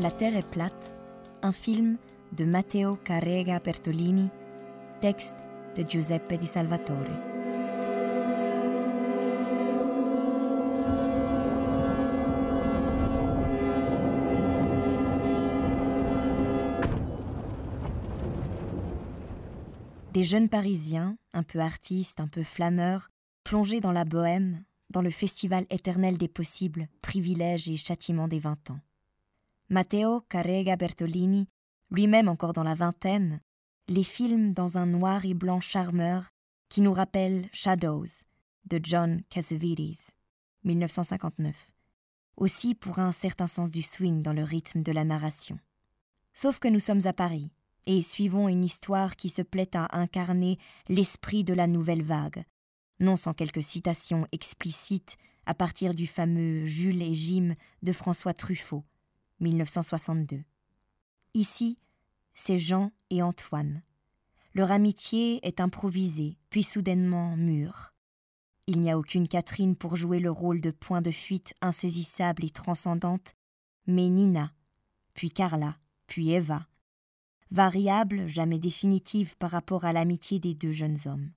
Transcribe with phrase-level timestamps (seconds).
[0.00, 0.94] La Terre est plate,
[1.42, 1.98] un film
[2.32, 4.30] de Matteo Carrega Bertolini,
[5.02, 5.36] texte
[5.76, 6.96] de Giuseppe Di Salvatore.
[20.14, 23.10] Des jeunes Parisiens, un peu artistes, un peu flâneurs,
[23.44, 28.70] plongés dans la bohème, dans le festival éternel des possibles, privilèges et châtiments des vingt
[28.70, 28.80] ans.
[29.72, 31.46] Matteo Carrega Bertolini,
[31.92, 33.40] lui-même encore dans la vingtaine,
[33.86, 36.32] les filme dans un noir et blanc charmeur
[36.68, 38.24] qui nous rappelle Shadows
[38.64, 40.10] de John Cassavetes,
[40.64, 41.72] 1959,
[42.36, 45.60] aussi pour un certain sens du swing dans le rythme de la narration.
[46.34, 47.52] Sauf que nous sommes à Paris
[47.86, 52.42] et suivons une histoire qui se plaît à incarner l'esprit de la nouvelle vague,
[52.98, 58.84] non sans quelques citations explicites à partir du fameux Jules et Jim de François Truffaut,
[59.40, 60.42] 1962.
[61.34, 61.78] Ici,
[62.34, 63.82] c'est Jean et Antoine.
[64.54, 67.92] Leur amitié est improvisée, puis soudainement mûre.
[68.66, 72.50] Il n'y a aucune Catherine pour jouer le rôle de point de fuite insaisissable et
[72.50, 73.34] transcendante,
[73.86, 74.52] mais Nina,
[75.14, 76.66] puis Carla, puis Eva,
[77.50, 81.30] variable, jamais définitive par rapport à l'amitié des deux jeunes hommes.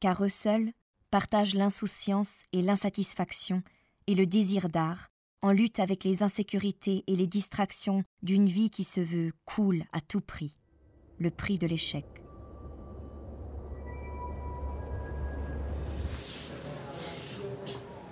[0.00, 0.72] Car eux seuls
[1.10, 3.62] partagent l'insouciance et l'insatisfaction
[4.06, 5.10] et le désir d'art,
[5.46, 10.00] en lutte avec les insécurités et les distractions d'une vie qui se veut cool à
[10.00, 10.58] tout prix,
[11.20, 12.04] le prix de l'échec.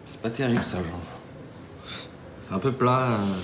[0.07, 1.01] C'est pas terrible ça, Jean.
[2.47, 3.15] C'est un peu plat.
[3.15, 3.35] euh,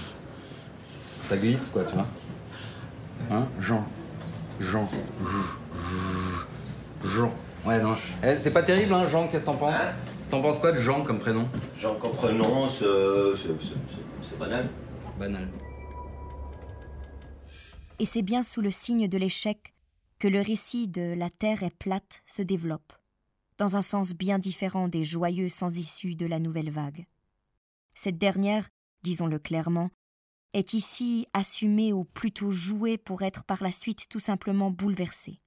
[1.28, 2.06] Ça glisse, quoi, tu vois.
[3.32, 3.48] Hein?
[3.58, 3.84] Jean.
[4.60, 4.88] Jean.
[7.02, 7.32] Jean.
[7.66, 7.96] Ouais, non.
[8.22, 9.74] Eh, c'est pas terrible, hein, Jean, qu'est-ce que t'en penses?
[10.30, 11.48] T'en penses quoi de Jean comme prénom?
[11.76, 11.98] Jean
[12.68, 12.84] c'est
[13.36, 13.74] c'est- c'est-
[14.22, 14.68] c'est banal.
[15.18, 15.48] Banal.
[17.98, 19.74] Et c'est bien sous le signe de l'échec
[20.18, 22.92] que le récit de La Terre est plate se développe,
[23.58, 27.06] dans un sens bien différent des joyeux sans issue de la nouvelle vague.
[27.94, 28.68] Cette dernière,
[29.02, 29.90] disons-le clairement,
[30.52, 35.40] est ici assumée ou plutôt jouée pour être par la suite tout simplement bouleversée.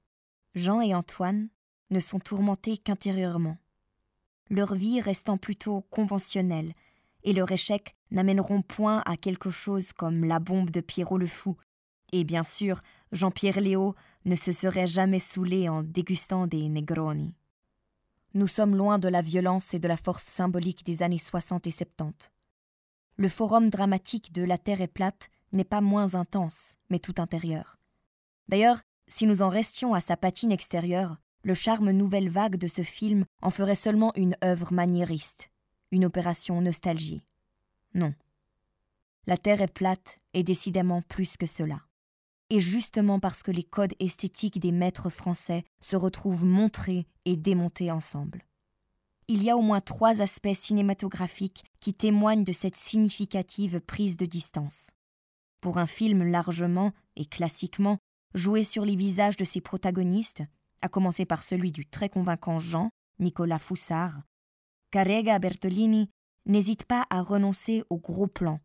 [0.55, 1.49] Jean et Antoine
[1.89, 3.57] ne sont tourmentés qu'intérieurement.
[4.49, 6.73] Leur vie restant plutôt conventionnelle,
[7.23, 11.55] et leur échec n'amèneront point à quelque chose comme la bombe de Pierrot le Fou,
[12.11, 12.81] et bien sûr,
[13.11, 13.95] Jean-Pierre Léo
[14.25, 17.33] ne se serait jamais saoulé en dégustant des Negroni.
[18.35, 21.71] Nous sommes loin de la violence et de la force symbolique des années 60 et
[21.71, 22.31] 70.
[23.17, 27.77] Le forum dramatique de La Terre est plate n'est pas moins intense, mais tout intérieur.
[28.47, 32.81] D'ailleurs, si nous en restions à sa patine extérieure, le charme nouvelle vague de ce
[32.81, 35.49] film en ferait seulement une œuvre maniériste,
[35.91, 37.21] une opération nostalgie.
[37.93, 38.13] Non.
[39.27, 41.81] La Terre est plate et décidément plus que cela.
[42.49, 47.91] Et justement parce que les codes esthétiques des maîtres français se retrouvent montrés et démontés
[47.91, 48.45] ensemble.
[49.27, 54.25] Il y a au moins trois aspects cinématographiques qui témoignent de cette significative prise de
[54.25, 54.91] distance.
[55.61, 57.97] Pour un film largement et classiquement
[58.33, 60.43] joué sur les visages de ses protagonistes,
[60.83, 62.89] à commencer par celui du très convaincant Jean,
[63.19, 64.21] Nicolas Foussard,
[64.91, 66.09] Carrega Bertolini
[66.45, 68.59] n'hésite pas à renoncer aux gros plans,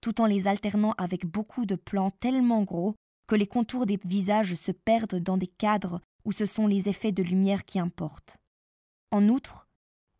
[0.00, 2.94] tout en les alternant avec beaucoup de plans tellement gros
[3.26, 7.12] que les contours des visages se perdent dans des cadres où ce sont les effets
[7.12, 8.36] de lumière qui importent.
[9.10, 9.66] En outre,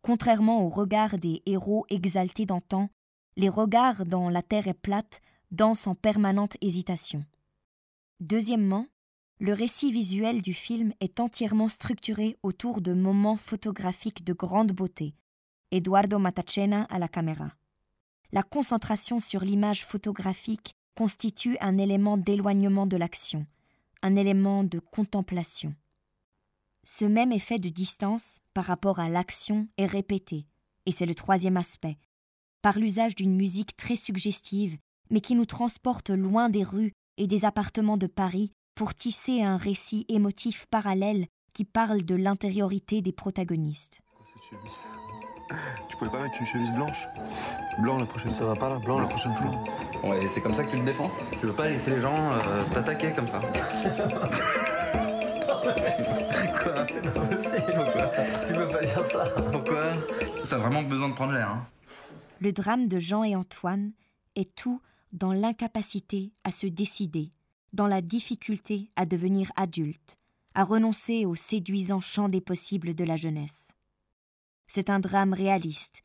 [0.01, 2.89] contrairement aux regards des héros exaltés d'antan,
[3.35, 5.21] les regards dans La Terre est plate
[5.51, 7.23] dansent en permanente hésitation.
[8.19, 8.87] Deuxièmement,
[9.39, 15.15] le récit visuel du film est entièrement structuré autour de moments photographiques de grande beauté.
[15.71, 17.51] Eduardo Matacena à la caméra.
[18.31, 23.45] La concentration sur l'image photographique constitue un élément d'éloignement de l'action,
[24.03, 25.75] un élément de contemplation.
[26.83, 30.45] Ce même effet de distance par rapport à l'action est répété,
[30.85, 31.97] et c'est le troisième aspect,
[32.61, 34.77] par l'usage d'une musique très suggestive,
[35.09, 39.57] mais qui nous transporte loin des rues et des appartements de Paris pour tisser un
[39.57, 44.01] récit émotif parallèle qui parle de l'intériorité des protagonistes.
[45.89, 47.07] Tu pouvais pas mettre une chemise blanche?
[47.79, 49.63] Blanc la prochaine Ça va pas là, blanc la prochaine fois?
[50.09, 51.11] Ouais, c'est comme ça que tu te défends?
[51.39, 53.39] Tu veux pas laisser les gens euh, t'attaquer comme ça?
[55.63, 56.85] Quoi?
[56.87, 58.11] C'est pas possible quoi?
[58.47, 59.25] Tu peux pas dire ça.
[59.51, 59.93] Pourquoi?
[60.49, 61.67] T'as vraiment besoin de prendre l'air, hein.
[62.39, 63.93] Le drame de Jean et Antoine
[64.35, 64.81] est tout
[65.13, 67.31] dans l'incapacité à se décider,
[67.73, 70.17] dans la difficulté à devenir adulte,
[70.53, 73.71] à renoncer au séduisant champ des possibles de la jeunesse.
[74.67, 76.03] C'est un drame réaliste,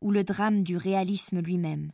[0.00, 1.90] ou le drame du réalisme lui-même.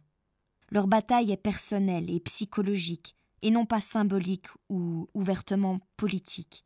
[0.71, 6.65] Leur bataille est personnelle et psychologique, et non pas symbolique ou ouvertement politique.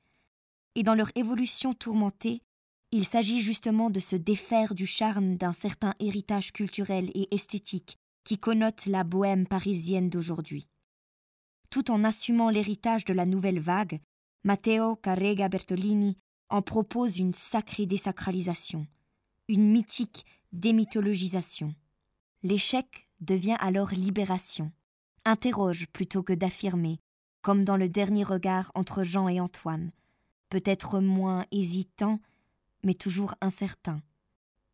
[0.75, 2.43] Et dans leur évolution tourmentée,
[2.93, 8.39] il s'agit justement de se défaire du charme d'un certain héritage culturel et esthétique qui
[8.39, 10.69] connote la bohème parisienne d'aujourd'hui.
[11.77, 14.01] Tout en assumant l'héritage de la nouvelle vague,
[14.45, 16.17] Matteo Carrega Bertolini
[16.49, 18.87] en propose une sacrée désacralisation,
[19.47, 21.75] une mythique démythologisation.
[22.43, 24.73] L'échec devient alors libération,
[25.27, 26.99] interroge plutôt que d'affirmer,
[27.43, 29.93] comme dans le dernier regard entre Jean et Antoine,
[30.49, 32.21] peut-être moins hésitant,
[32.85, 34.01] mais toujours incertain,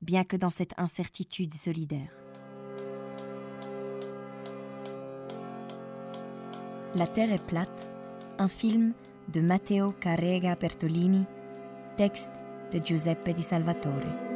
[0.02, 2.21] bien que dans cette incertitude solidaire.
[6.94, 7.88] La Terre est plate,
[8.38, 8.92] un film
[9.32, 11.24] de Matteo Carrega Bertolini,
[11.96, 12.34] texte
[12.70, 14.31] de Giuseppe Di Salvatore.